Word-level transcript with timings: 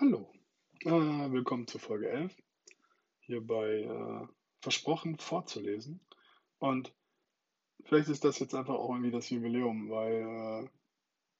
Hallo, 0.00 0.32
äh, 0.86 1.30
willkommen 1.30 1.66
zu 1.66 1.78
Folge 1.78 2.08
11, 2.08 2.34
hierbei 3.18 3.82
äh, 3.82 4.26
versprochen 4.62 5.18
vorzulesen. 5.18 6.00
Und 6.58 6.94
vielleicht 7.84 8.08
ist 8.08 8.24
das 8.24 8.38
jetzt 8.38 8.54
einfach 8.54 8.76
auch 8.76 8.88
irgendwie 8.88 9.10
das 9.10 9.28
Jubiläum, 9.28 9.90
weil 9.90 10.70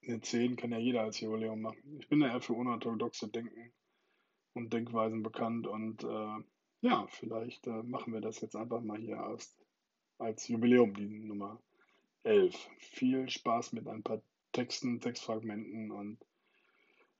äh, 0.04 0.06
eine 0.06 0.20
10 0.20 0.56
kann 0.56 0.72
ja 0.72 0.78
jeder 0.78 1.00
als 1.00 1.20
Jubiläum 1.20 1.62
machen. 1.62 2.00
Ich 2.00 2.10
bin 2.10 2.20
ja 2.20 2.28
eher 2.28 2.42
für 2.42 2.52
unorthodoxe 2.52 3.28
Denken 3.28 3.72
und 4.52 4.70
Denkweisen 4.74 5.22
bekannt 5.22 5.66
und 5.66 6.04
äh, 6.04 6.44
ja, 6.82 7.06
vielleicht 7.06 7.66
äh, 7.66 7.82
machen 7.82 8.12
wir 8.12 8.20
das 8.20 8.42
jetzt 8.42 8.56
einfach 8.56 8.82
mal 8.82 9.00
hier 9.00 9.22
als, 9.22 9.58
als 10.18 10.48
Jubiläum, 10.48 10.92
die 10.92 11.08
Nummer 11.08 11.62
11. 12.24 12.54
Viel 12.76 13.30
Spaß 13.30 13.72
mit 13.72 13.88
ein 13.88 14.02
paar 14.02 14.20
Texten, 14.52 15.00
Textfragmenten 15.00 15.90
und 15.90 16.18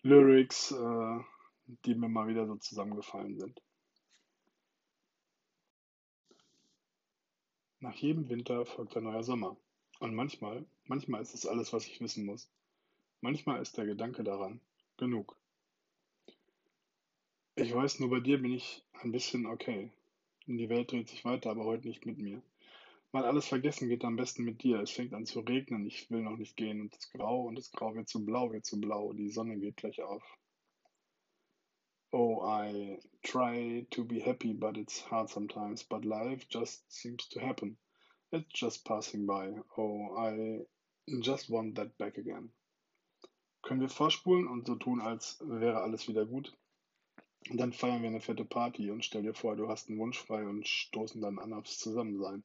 Lyrics, 0.03 0.73
äh, 0.73 1.19
die 1.85 1.95
mir 1.95 2.09
mal 2.09 2.29
wieder 2.29 2.47
so 2.47 2.57
zusammengefallen 2.57 3.39
sind. 3.39 3.61
Nach 7.81 7.95
jedem 7.95 8.29
Winter 8.29 8.65
folgt 8.67 8.97
ein 8.97 9.05
neuer 9.05 9.23
Sommer. 9.23 9.57
Und 10.01 10.15
manchmal, 10.15 10.65
manchmal 10.85 11.21
ist 11.21 11.35
es 11.35 11.47
alles, 11.47 11.73
was 11.73 11.87
ich 11.87 12.01
wissen 12.01 12.25
muss. 12.25 12.51
Manchmal 13.21 13.61
ist 13.61 13.77
der 13.77 13.85
Gedanke 13.85 14.25
daran 14.25 14.61
genug. 14.97 15.37
Ich 17.57 17.75
weiß, 17.75 18.01
nur 18.01 18.09
bei 18.09 18.21
dir 18.21 18.41
bin 18.41 18.53
ich 18.53 18.83
ein 18.93 19.13
bisschen 19.13 19.45
okay. 19.45 19.91
Die 20.47 20.69
Welt 20.71 20.91
dreht 20.91 21.09
sich 21.09 21.25
weiter, 21.27 21.51
aber 21.51 21.65
heute 21.65 21.87
nicht 21.89 22.07
mit 22.07 22.17
mir. 22.17 22.43
Mal 23.13 23.25
alles 23.25 23.47
vergessen 23.47 23.89
geht 23.89 24.05
am 24.05 24.15
besten 24.15 24.45
mit 24.45 24.63
dir. 24.63 24.81
Es 24.81 24.93
fängt 24.93 25.15
an 25.15 25.27
zu 25.27 25.41
regnen, 25.41 25.85
ich 25.85 26.09
will 26.11 26.23
noch 26.23 26.37
nicht 26.37 26.57
gehen. 26.57 26.81
Und 26.81 26.95
das 26.95 27.11
Grau 27.11 27.43
und 27.43 27.57
das 27.57 27.73
Grau 27.73 27.95
wird 27.95 28.09
zu 28.09 28.25
blau, 28.25 28.53
wird 28.53 28.65
zu 28.65 28.81
blau. 28.81 29.13
Die 29.13 29.31
Sonne 29.31 29.59
geht 29.59 29.77
gleich 29.77 30.01
auf. 30.01 30.23
Oh, 32.13 32.43
I 32.45 32.99
try 33.23 33.87
to 33.91 34.05
be 34.05 34.21
happy, 34.21 34.53
but 34.53 34.77
it's 34.77 35.01
hard 35.11 35.29
sometimes. 35.29 35.83
But 35.83 36.05
life 36.05 36.47
just 36.49 36.85
seems 36.89 37.29
to 37.31 37.41
happen. 37.41 37.77
It's 38.33 38.53
just 38.55 38.85
passing 38.85 39.27
by. 39.27 39.55
Oh, 39.77 40.17
I 40.17 40.65
just 41.21 41.51
want 41.51 41.75
that 41.77 41.99
back 41.99 42.17
again. 42.17 42.53
Können 43.63 43.81
wir 43.81 43.89
vorspulen 43.89 44.47
und 44.47 44.67
so 44.67 44.77
tun, 44.77 45.01
als 45.01 45.39
wäre 45.45 45.83
alles 45.83 46.09
wieder 46.09 46.27
gut? 46.27 46.57
Dann 47.53 47.73
feiern 47.73 48.03
wir 48.03 48.09
eine 48.09 48.21
fette 48.21 48.45
Party 48.45 48.91
und 48.91 49.05
stell 49.05 49.23
dir 49.23 49.35
vor, 49.35 49.57
du 49.57 49.69
hast 49.69 49.89
einen 49.89 49.99
Wunsch 49.99 50.19
frei 50.19 50.47
und 50.47 50.67
stoßen 50.67 51.21
dann 51.21 51.39
an 51.39 51.53
aufs 51.53 51.79
Zusammensein. 51.79 52.45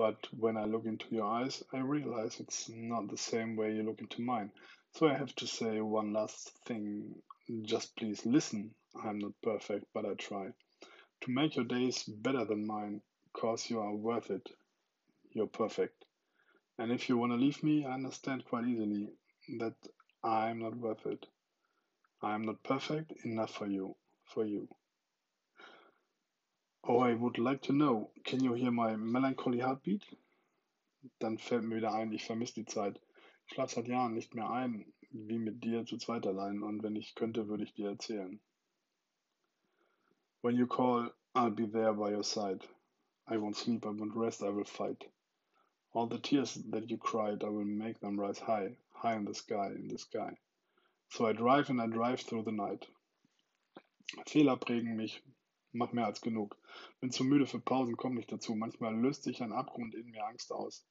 But 0.00 0.26
when 0.32 0.56
I 0.56 0.64
look 0.64 0.86
into 0.86 1.14
your 1.14 1.26
eyes, 1.26 1.62
I 1.74 1.80
realize 1.80 2.40
it's 2.40 2.70
not 2.70 3.10
the 3.10 3.18
same 3.18 3.54
way 3.54 3.74
you 3.74 3.82
look 3.82 4.00
into 4.00 4.22
mine. 4.22 4.50
So 4.94 5.06
I 5.06 5.12
have 5.12 5.34
to 5.34 5.46
say 5.46 5.78
one 5.82 6.14
last 6.14 6.52
thing. 6.64 7.16
Just 7.60 7.94
please 7.96 8.24
listen. 8.24 8.74
I'm 9.04 9.18
not 9.18 9.32
perfect, 9.42 9.84
but 9.92 10.06
I 10.06 10.14
try 10.14 10.46
to 11.20 11.30
make 11.30 11.56
your 11.56 11.66
days 11.66 12.04
better 12.04 12.46
than 12.46 12.66
mine, 12.66 13.02
cause 13.34 13.68
you 13.68 13.78
are 13.80 13.94
worth 13.94 14.30
it. 14.30 14.48
You're 15.32 15.48
perfect. 15.48 16.06
And 16.78 16.90
if 16.90 17.10
you 17.10 17.18
want 17.18 17.32
to 17.32 17.36
leave 17.36 17.62
me, 17.62 17.84
I 17.84 17.92
understand 17.92 18.46
quite 18.46 18.64
easily 18.64 19.10
that 19.58 19.74
I'm 20.24 20.60
not 20.60 20.78
worth 20.78 21.04
it. 21.04 21.26
I'm 22.22 22.46
not 22.46 22.62
perfect 22.62 23.12
enough 23.26 23.50
for 23.50 23.66
you, 23.66 23.96
for 24.24 24.46
you. 24.46 24.66
Oh, 26.82 26.98
I 27.00 27.14
would 27.14 27.38
like 27.38 27.62
to 27.62 27.72
know, 27.72 28.10
can 28.24 28.42
you 28.42 28.54
hear 28.54 28.70
my 28.70 28.96
melancholy 28.96 29.58
heartbeat? 29.58 30.02
Dann 31.18 31.38
fällt 31.38 31.64
mir 31.64 31.76
wieder 31.76 31.92
ein, 31.92 32.12
ich 32.12 32.24
vermisse 32.24 32.54
die 32.54 32.64
Zeit. 32.64 32.98
Ich 33.46 33.54
schlaf 33.54 33.70
seit 33.70 33.86
Jahren 33.86 34.14
nicht 34.14 34.34
mehr 34.34 34.50
ein, 34.50 34.84
wie 35.10 35.38
mit 35.38 35.62
dir 35.62 35.84
zu 35.84 35.98
zweit 35.98 36.26
allein, 36.26 36.62
und 36.62 36.82
wenn 36.82 36.96
ich 36.96 37.14
könnte, 37.14 37.48
würde 37.48 37.64
ich 37.64 37.74
dir 37.74 37.90
erzählen. 37.90 38.40
When 40.42 40.56
you 40.56 40.66
call, 40.66 41.12
I'll 41.34 41.50
be 41.50 41.66
there 41.66 41.92
by 41.92 42.14
your 42.14 42.24
side. 42.24 42.66
I 43.28 43.36
won't 43.36 43.56
sleep, 43.56 43.84
I 43.84 43.90
won't 43.90 44.16
rest, 44.16 44.42
I 44.42 44.48
will 44.48 44.64
fight. 44.64 45.04
All 45.92 46.06
the 46.06 46.18
tears 46.18 46.54
that 46.70 46.90
you 46.90 46.96
cried, 46.96 47.44
I 47.44 47.50
will 47.50 47.66
make 47.66 48.00
them 48.00 48.18
rise 48.18 48.38
high, 48.38 48.76
high 48.92 49.16
in 49.16 49.24
the 49.24 49.34
sky, 49.34 49.72
in 49.74 49.88
the 49.88 49.98
sky. 49.98 50.36
So 51.10 51.26
I 51.26 51.32
drive 51.32 51.68
and 51.70 51.80
I 51.80 51.86
drive 51.86 52.20
through 52.20 52.44
the 52.44 52.52
night. 52.52 52.86
Fehler 54.26 54.56
prägen 54.56 54.96
mich, 54.96 55.22
mach 55.72 55.92
mehr 55.92 56.06
als 56.06 56.20
genug. 56.20 56.56
Bin 57.00 57.10
zu 57.10 57.24
müde 57.24 57.46
für 57.46 57.60
Pausen, 57.60 57.96
komm 57.96 58.14
nicht 58.14 58.32
dazu. 58.32 58.54
Manchmal 58.54 58.94
löst 58.94 59.22
sich 59.22 59.42
ein 59.42 59.52
Abgrund 59.52 59.94
in 59.94 60.10
mir 60.10 60.24
Angst 60.24 60.52
aus. 60.52 60.86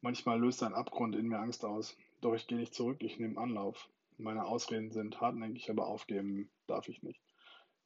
Manchmal 0.00 0.40
löst 0.40 0.62
ein 0.62 0.74
Abgrund 0.74 1.14
in 1.14 1.28
mir 1.28 1.38
Angst 1.38 1.64
aus. 1.64 1.96
Doch 2.20 2.34
ich 2.34 2.46
gehe 2.46 2.58
nicht 2.58 2.74
zurück, 2.74 3.02
ich 3.02 3.18
nehme 3.18 3.40
Anlauf. 3.40 3.88
Meine 4.18 4.44
Ausreden 4.44 4.90
sind 4.90 5.20
hartnäckig, 5.20 5.70
aber 5.70 5.86
aufgeben 5.86 6.50
darf 6.66 6.88
ich 6.88 7.02
nicht. 7.02 7.20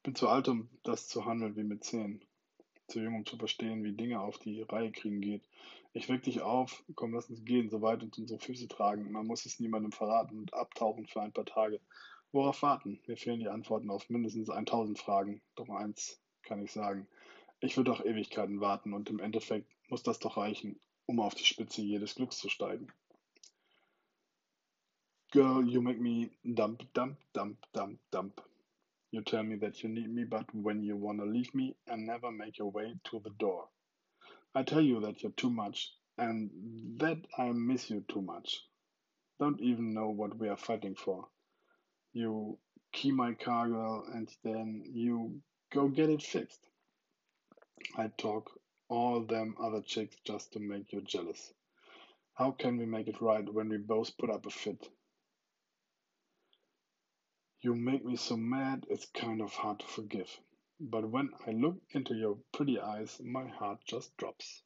Bin 0.03 0.15
zu 0.15 0.27
alt, 0.27 0.47
um 0.47 0.69
das 0.83 1.07
zu 1.07 1.25
handeln 1.25 1.55
wie 1.55 1.63
mit 1.63 1.83
zehn. 1.83 2.23
Zu 2.87 3.01
jung, 3.01 3.15
um 3.15 3.25
zu 3.25 3.37
verstehen, 3.37 3.83
wie 3.83 3.93
Dinge 3.93 4.21
auf 4.21 4.37
die 4.37 4.61
Reihe 4.61 4.91
kriegen 4.91 5.19
geht. 5.19 5.43
Ich 5.93 6.09
weck 6.09 6.23
dich 6.23 6.41
auf, 6.41 6.83
komm, 6.95 7.13
lass 7.13 7.29
uns 7.29 7.43
gehen, 7.43 7.69
so 7.69 7.81
weit 7.81 8.03
uns 8.03 8.17
unsere 8.17 8.39
Füße 8.39 8.67
tragen. 8.67 9.11
Man 9.11 9.25
muss 9.25 9.45
es 9.45 9.59
niemandem 9.59 9.91
verraten 9.91 10.37
und 10.37 10.53
abtauchen 10.53 11.07
für 11.07 11.21
ein 11.21 11.33
paar 11.33 11.45
Tage. 11.45 11.81
Worauf 12.33 12.61
warten? 12.61 12.99
Mir 13.07 13.15
fehlen 13.15 13.39
die 13.39 13.47
Antworten 13.47 13.89
auf 13.89 14.09
mindestens 14.09 14.49
1000 14.49 14.99
Fragen. 14.99 15.41
Doch 15.55 15.69
eins 15.69 16.19
kann 16.43 16.61
ich 16.61 16.73
sagen. 16.73 17.07
Ich 17.61 17.77
würde 17.77 17.91
auch 17.91 18.03
Ewigkeiten 18.03 18.59
warten 18.59 18.93
und 18.93 19.09
im 19.09 19.19
Endeffekt 19.19 19.71
muss 19.89 20.03
das 20.03 20.19
doch 20.19 20.35
reichen, 20.35 20.77
um 21.05 21.21
auf 21.21 21.35
die 21.35 21.45
Spitze 21.45 21.81
jedes 21.81 22.15
Glücks 22.15 22.37
zu 22.37 22.49
steigen. 22.49 22.91
Girl, 25.31 25.67
you 25.67 25.81
make 25.81 26.01
me 26.01 26.29
dump, 26.43 26.83
dump, 26.93 27.17
dump, 27.33 27.57
dump, 27.71 27.99
dump. 28.11 28.41
You 29.11 29.21
tell 29.21 29.43
me 29.43 29.57
that 29.59 29.81
you 29.81 29.89
need 29.89 30.09
me, 30.09 30.25
but 30.25 30.45
when 30.53 30.83
you 30.83 30.97
wanna 30.97 31.23
leave 31.23 31.53
me 31.53 31.75
and 31.85 32.05
never 32.05 32.29
make 32.29 32.59
your 32.59 32.73
way 32.73 32.99
to 33.05 33.19
the 33.21 33.31
door. 33.37 33.69
I 34.53 34.63
tell 34.63 34.81
you 34.81 34.99
that 34.99 35.23
you're 35.23 35.31
too 35.31 35.49
much 35.49 35.93
and 36.17 36.99
that 36.99 37.25
I 37.37 37.51
miss 37.53 37.89
you 37.89 38.01
too 38.01 38.21
much. 38.21 38.67
Don't 39.39 39.61
even 39.61 39.93
know 39.93 40.09
what 40.09 40.37
we 40.37 40.49
are 40.49 40.57
fighting 40.57 40.95
for 40.95 41.29
you 42.17 42.57
key 42.91 43.11
my 43.11 43.33
car 43.33 43.67
girl 43.67 44.03
and 44.11 44.27
then 44.43 44.81
you 44.91 45.39
go 45.71 45.87
get 45.87 46.09
it 46.09 46.23
fixed. 46.23 46.65
I 47.95 48.07
talk 48.17 48.59
all 48.89 49.21
them 49.21 49.55
other 49.61 49.83
chicks 49.83 50.15
just 50.25 50.53
to 50.53 50.59
make 50.59 50.91
you 50.91 51.01
jealous. 51.01 51.53
How 52.33 52.49
can 52.51 52.77
we 52.77 52.87
make 52.87 53.07
it 53.07 53.21
right 53.21 53.47
when 53.53 53.69
we 53.69 53.77
both 53.77 54.17
put 54.17 54.31
up 54.31 54.47
a 54.47 54.49
fit? 54.49 54.89
You 57.61 57.75
make 57.75 58.03
me 58.03 58.15
so 58.15 58.35
mad, 58.35 58.87
it's 58.89 59.05
kind 59.13 59.39
of 59.39 59.53
hard 59.53 59.79
to 59.81 59.85
forgive. 59.85 60.39
But 60.79 61.07
when 61.07 61.29
I 61.45 61.51
look 61.51 61.77
into 61.91 62.15
your 62.15 62.39
pretty 62.51 62.79
eyes, 62.79 63.21
my 63.23 63.47
heart 63.47 63.79
just 63.85 64.17
drops. 64.17 64.63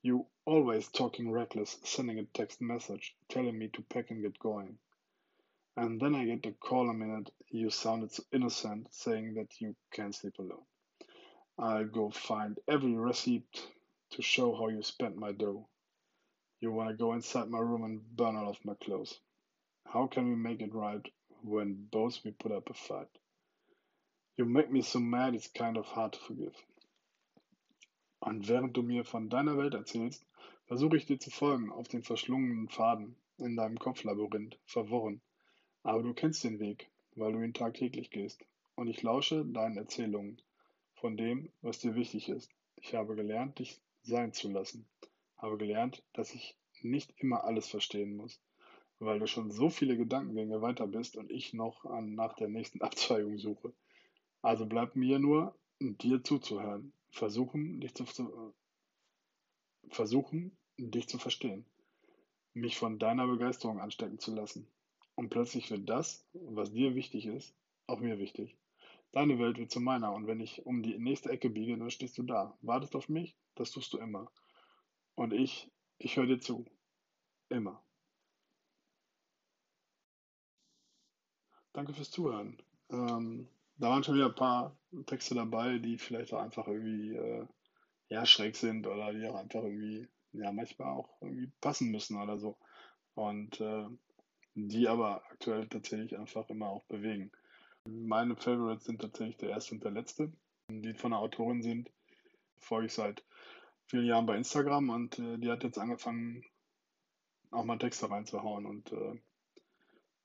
You 0.00 0.24
always 0.46 0.88
talking 0.88 1.30
reckless, 1.30 1.76
sending 1.84 2.18
a 2.18 2.24
text 2.24 2.62
message 2.62 3.14
telling 3.28 3.58
me 3.58 3.68
to 3.74 3.82
pack 3.82 4.10
and 4.10 4.22
get 4.22 4.38
going. 4.38 4.78
And 5.78 6.00
then 6.00 6.14
I 6.14 6.24
get 6.24 6.46
a 6.46 6.52
call 6.52 6.88
a 6.88 6.94
minute, 6.94 7.30
you 7.50 7.68
sounded 7.68 8.10
so 8.10 8.22
innocent, 8.32 8.88
saying 8.94 9.34
that 9.34 9.60
you 9.60 9.76
can't 9.92 10.14
sleep 10.14 10.38
alone. 10.38 10.64
I'll 11.58 11.84
go 11.84 12.10
find 12.10 12.58
every 12.66 12.94
receipt 12.94 13.44
to 14.12 14.22
show 14.22 14.54
how 14.54 14.68
you 14.68 14.82
spent 14.82 15.16
my 15.16 15.32
dough. 15.32 15.68
You 16.60 16.72
want 16.72 16.88
to 16.88 16.96
go 16.96 17.12
inside 17.12 17.50
my 17.50 17.58
room 17.58 17.84
and 17.84 18.00
burn 18.16 18.36
all 18.36 18.48
of 18.48 18.64
my 18.64 18.74
clothes. 18.82 19.20
How 19.84 20.06
can 20.06 20.28
we 20.30 20.34
make 20.34 20.62
it 20.62 20.74
right 20.74 21.04
when 21.42 21.86
both 21.90 22.24
we 22.24 22.30
put 22.30 22.52
up 22.52 22.70
a 22.70 22.74
fight? 22.74 23.08
You 24.38 24.46
make 24.46 24.70
me 24.70 24.80
so 24.80 24.98
mad, 24.98 25.34
it's 25.34 25.48
kind 25.48 25.76
of 25.76 25.84
hard 25.84 26.14
to 26.14 26.18
forgive. 26.18 26.56
Und 28.20 28.48
während 28.48 28.74
du 28.74 28.82
mir 28.82 29.04
von 29.04 29.28
deiner 29.28 29.58
Welt 29.58 29.74
erzählst, 29.74 30.24
versuche 30.66 30.96
ich 30.96 31.06
dir 31.06 31.18
zu 31.18 31.30
folgen 31.30 31.70
auf 31.70 31.88
den 31.88 32.02
verschlungenen 32.02 32.68
Faden 32.68 33.14
in 33.38 33.56
deinem 33.56 33.78
Kopflabyrinth, 33.78 34.58
verworren. 34.64 35.20
Aber 35.86 36.02
du 36.02 36.14
kennst 36.14 36.42
den 36.42 36.58
Weg, 36.58 36.90
weil 37.14 37.32
du 37.32 37.40
ihn 37.42 37.54
tagtäglich 37.54 38.10
gehst. 38.10 38.44
Und 38.74 38.88
ich 38.88 39.04
lausche 39.04 39.44
deinen 39.44 39.76
Erzählungen 39.76 40.42
von 40.94 41.16
dem, 41.16 41.52
was 41.62 41.78
dir 41.78 41.94
wichtig 41.94 42.28
ist. 42.28 42.50
Ich 42.74 42.96
habe 42.96 43.14
gelernt, 43.14 43.60
dich 43.60 43.80
sein 44.02 44.32
zu 44.32 44.50
lassen. 44.50 44.84
Habe 45.36 45.56
gelernt, 45.58 46.02
dass 46.12 46.34
ich 46.34 46.56
nicht 46.82 47.14
immer 47.18 47.44
alles 47.44 47.68
verstehen 47.68 48.16
muss, 48.16 48.40
weil 48.98 49.20
du 49.20 49.28
schon 49.28 49.52
so 49.52 49.70
viele 49.70 49.96
Gedankengänge 49.96 50.60
weiter 50.60 50.88
bist 50.88 51.16
und 51.16 51.30
ich 51.30 51.54
noch 51.54 51.84
an, 51.84 52.16
nach 52.16 52.34
der 52.34 52.48
nächsten 52.48 52.80
Abzweigung 52.82 53.38
suche. 53.38 53.72
Also 54.42 54.66
bleibt 54.66 54.96
mir 54.96 55.20
nur, 55.20 55.54
dir 55.78 56.24
zuzuhören. 56.24 56.92
Versuchen, 57.10 57.80
dich 57.80 57.94
zu, 57.94 58.06
versuchen, 59.90 60.56
dich 60.78 61.06
zu 61.08 61.18
verstehen. 61.18 61.64
Mich 62.54 62.76
von 62.76 62.98
deiner 62.98 63.28
Begeisterung 63.28 63.78
anstecken 63.78 64.18
zu 64.18 64.34
lassen. 64.34 64.66
Und 65.16 65.30
plötzlich 65.30 65.70
wird 65.70 65.88
das, 65.88 66.26
was 66.32 66.72
dir 66.72 66.94
wichtig 66.94 67.26
ist, 67.26 67.54
auch 67.86 68.00
mir 68.00 68.18
wichtig. 68.18 68.56
Deine 69.12 69.38
Welt 69.38 69.58
wird 69.58 69.70
zu 69.70 69.80
meiner 69.80 70.12
und 70.12 70.26
wenn 70.26 70.40
ich 70.40 70.64
um 70.64 70.82
die 70.82 70.98
nächste 70.98 71.30
Ecke 71.30 71.50
biege, 71.50 71.76
dann 71.76 71.90
stehst 71.90 72.18
du 72.18 72.22
da. 72.22 72.56
Wartest 72.62 72.94
auf 72.94 73.08
mich? 73.08 73.36
Das 73.54 73.70
tust 73.70 73.92
du 73.92 73.98
immer. 73.98 74.30
Und 75.14 75.32
ich, 75.32 75.70
ich 75.98 76.16
höre 76.16 76.26
dir 76.26 76.38
zu. 76.38 76.66
Immer. 77.48 77.82
danke 81.76 81.92
fürs 81.92 82.10
Zuhören. 82.10 82.56
Ähm, 82.90 83.48
da 83.76 83.90
waren 83.90 84.02
schon 84.02 84.14
wieder 84.14 84.26
ein 84.26 84.34
paar 84.34 84.76
Texte 85.04 85.34
dabei, 85.34 85.78
die 85.78 85.98
vielleicht 85.98 86.32
auch 86.32 86.40
einfach 86.40 86.66
irgendwie 86.66 87.14
äh, 87.14 87.46
ja, 88.08 88.24
schräg 88.24 88.56
sind 88.56 88.86
oder 88.86 89.12
die 89.12 89.26
auch 89.28 89.34
einfach 89.34 89.62
irgendwie, 89.62 90.08
ja, 90.32 90.50
manchmal 90.52 90.88
auch 90.88 91.10
irgendwie 91.20 91.52
passen 91.60 91.90
müssen 91.90 92.20
oder 92.20 92.38
so. 92.38 92.56
Und 93.14 93.60
äh, 93.60 93.86
die 94.56 94.88
aber 94.88 95.22
aktuell 95.30 95.68
tatsächlich 95.68 96.18
einfach 96.18 96.48
immer 96.48 96.68
auch 96.68 96.84
bewegen. 96.84 97.30
Meine 97.84 98.36
Favorites 98.36 98.86
sind 98.86 99.00
tatsächlich 99.02 99.36
der 99.36 99.50
erste 99.50 99.74
und 99.74 99.84
der 99.84 99.90
letzte, 99.90 100.32
die 100.68 100.94
von 100.94 101.10
der 101.12 101.20
Autorin 101.20 101.62
sind. 101.62 101.90
Folge 102.58 102.86
ich 102.86 102.94
seit 102.94 103.22
vielen 103.86 104.06
Jahren 104.06 104.26
bei 104.26 104.36
Instagram 104.36 104.88
und 104.88 105.18
äh, 105.18 105.38
die 105.38 105.50
hat 105.50 105.62
jetzt 105.62 105.78
angefangen, 105.78 106.44
auch 107.50 107.64
mal 107.64 107.78
Texte 107.78 108.10
reinzuhauen 108.10 108.66
und 108.66 108.90
äh, 108.92 109.20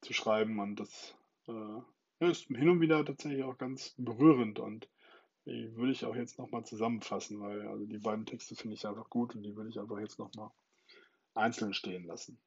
zu 0.01 0.13
schreiben 0.13 0.59
und 0.59 0.79
das 0.79 1.13
äh, 1.47 2.25
ist 2.31 2.47
hin 2.47 2.69
und 2.69 2.81
wieder 2.81 3.05
tatsächlich 3.05 3.43
auch 3.43 3.57
ganz 3.57 3.93
berührend 3.97 4.59
und 4.59 4.89
die 5.45 5.75
würde 5.75 5.91
ich 5.91 6.05
auch 6.05 6.15
jetzt 6.15 6.39
nochmal 6.39 6.65
zusammenfassen, 6.65 7.39
weil 7.41 7.67
also 7.67 7.85
die 7.85 7.97
beiden 7.97 8.25
Texte 8.25 8.55
finde 8.55 8.75
ich 8.75 8.87
einfach 8.87 9.09
gut 9.09 9.35
und 9.35 9.43
die 9.43 9.55
würde 9.55 9.69
ich 9.69 9.79
einfach 9.79 9.99
jetzt 9.99 10.19
nochmal 10.19 10.51
einzeln 11.33 11.73
stehen 11.73 12.05
lassen. 12.05 12.39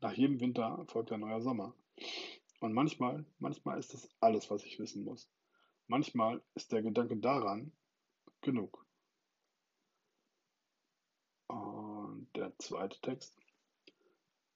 Nach 0.00 0.12
jedem 0.12 0.40
Winter 0.40 0.84
folgt 0.86 1.10
ein 1.12 1.20
neuer 1.20 1.40
Sommer. 1.40 1.74
Und 2.60 2.72
manchmal, 2.72 3.24
manchmal 3.38 3.78
ist 3.78 3.94
das 3.94 4.08
alles, 4.20 4.50
was 4.50 4.64
ich 4.64 4.78
wissen 4.78 5.04
muss. 5.04 5.28
Manchmal 5.88 6.42
ist 6.54 6.70
der 6.70 6.82
Gedanke 6.82 7.16
daran 7.16 7.72
genug. 8.40 8.84
Und 11.48 12.28
der 12.36 12.56
zweite 12.58 13.00
Text. 13.00 13.34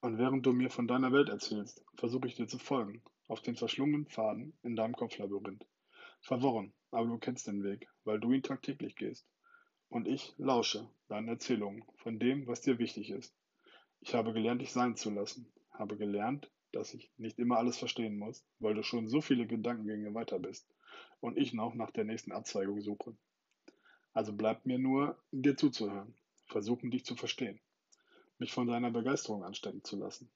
Und 0.01 0.17
während 0.17 0.45
du 0.45 0.53
mir 0.53 0.69
von 0.69 0.87
deiner 0.87 1.11
Welt 1.11 1.29
erzählst, 1.29 1.83
versuche 1.95 2.27
ich 2.27 2.35
dir 2.35 2.47
zu 2.47 2.59
folgen, 2.59 3.01
auf 3.27 3.41
den 3.41 3.55
verschlungenen 3.55 4.05
Pfaden 4.05 4.57
in 4.63 4.75
deinem 4.75 4.95
Kopflabyrinth. 4.95 5.65
Verworren, 6.21 6.73
aber 6.91 7.07
du 7.07 7.17
kennst 7.17 7.47
den 7.47 7.63
Weg, 7.63 7.89
weil 8.05 8.19
du 8.19 8.31
ihn 8.31 8.43
tagtäglich 8.43 8.95
gehst. 8.95 9.27
Und 9.89 10.07
ich 10.07 10.33
lausche 10.37 10.89
deinen 11.07 11.27
Erzählungen 11.27 11.83
von 11.95 12.19
dem, 12.19 12.47
was 12.47 12.61
dir 12.61 12.79
wichtig 12.79 13.09
ist. 13.09 13.35
Ich 14.05 14.13
habe 14.13 14.33
gelernt, 14.33 14.61
dich 14.61 14.73
sein 14.73 14.97
zu 14.97 15.11
lassen, 15.11 15.47
habe 15.71 15.95
gelernt, 15.95 16.51
dass 16.73 16.93
ich 16.93 17.09
nicht 17.15 17.39
immer 17.39 17.57
alles 17.57 17.77
verstehen 17.77 18.17
muss, 18.17 18.45
weil 18.59 18.73
du 18.73 18.83
schon 18.83 19.07
so 19.07 19.21
viele 19.21 19.47
Gedankengänge 19.47 20.13
weiter 20.13 20.39
bist 20.39 20.67
und 21.21 21.37
ich 21.37 21.53
noch 21.53 21.73
nach 21.73 21.89
der 21.89 22.03
nächsten 22.03 22.33
Abzweigung 22.33 22.81
suche. 22.81 23.15
Also 24.11 24.33
bleibt 24.33 24.65
mir 24.65 24.77
nur, 24.77 25.17
dir 25.31 25.55
zuzuhören, 25.55 26.13
versuchen, 26.47 26.91
dich 26.91 27.05
zu 27.05 27.15
verstehen, 27.15 27.61
mich 28.39 28.51
von 28.51 28.67
deiner 28.67 28.91
Begeisterung 28.91 29.45
anstecken 29.45 29.85
zu 29.85 29.95
lassen. 29.95 30.29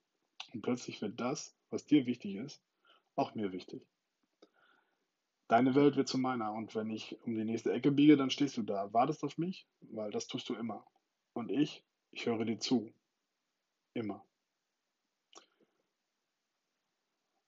Und 0.54 0.62
plötzlich 0.62 1.02
wird 1.02 1.20
das, 1.20 1.54
was 1.70 1.86
dir 1.86 2.06
wichtig 2.06 2.36
ist, 2.36 2.64
auch 3.18 3.36
mir 3.36 3.52
wichtig. 3.52 3.86
Deine 5.50 5.76
Welt 5.76 5.98
wird 5.98 6.08
zu 6.08 6.18
meiner 6.18 6.54
und 6.54 6.74
wenn 6.74 6.90
ich 6.90 7.18
um 7.26 7.36
die 7.36 7.44
nächste 7.44 7.74
Ecke 7.74 7.92
biege, 7.92 8.16
dann 8.16 8.30
stehst 8.30 8.56
du 8.56 8.64
da, 8.64 8.94
wartest 8.94 9.26
auf 9.26 9.38
mich, 9.38 9.68
weil 9.82 10.10
das 10.12 10.28
tust 10.28 10.48
du 10.48 10.56
immer. 10.56 10.86
Und 11.34 11.52
ich, 11.52 11.84
ich 12.12 12.28
höre 12.28 12.46
dir 12.46 12.60
zu 12.60 12.94
Immer. 13.98 14.24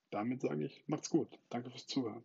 Damit 0.09 0.41
sage 0.41 0.65
ich, 0.65 0.83
macht's 0.87 1.11
gut. 1.11 1.39
Danke 1.49 1.69
fürs 1.69 1.85
Zuhören. 1.85 2.23